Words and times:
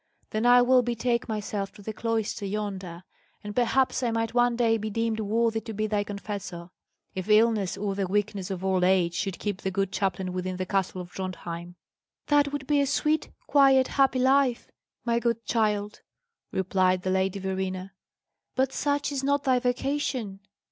Then 0.31 0.47
I 0.47 0.63
will 0.63 0.81
betake 0.81 1.29
myself 1.29 1.71
to 1.73 1.83
the 1.83 1.93
cloister 1.93 2.43
yonder; 2.47 3.03
and 3.43 3.55
perhaps 3.55 4.01
I 4.01 4.09
might 4.09 4.33
one 4.33 4.55
day 4.55 4.79
be 4.79 4.89
deemed 4.89 5.19
worthy 5.19 5.61
to 5.61 5.73
be 5.73 5.85
thy 5.85 6.03
confessor, 6.03 6.71
if 7.13 7.29
illness 7.29 7.77
or 7.77 7.93
the 7.93 8.07
weakness 8.07 8.49
of 8.49 8.65
old 8.65 8.83
age 8.83 9.13
should 9.13 9.37
keep 9.37 9.61
the 9.61 9.69
good 9.69 9.91
chaplain 9.91 10.33
within 10.33 10.57
the 10.57 10.65
castle 10.65 11.01
of 11.01 11.11
Drontheim." 11.11 11.75
"That 12.29 12.51
would 12.51 12.65
be 12.65 12.81
a 12.81 12.87
sweet, 12.87 13.29
quietly 13.45 13.91
happy 13.93 14.17
life, 14.17 14.71
my 15.05 15.19
good 15.19 15.45
child," 15.45 16.01
replied 16.51 17.03
the 17.03 17.11
Lady 17.11 17.37
Verena; 17.37 17.91
"but 18.55 18.73
such 18.73 19.11
is 19.11 19.23
not 19.23 19.43
thy 19.43 19.59
vocation. 19.59 20.39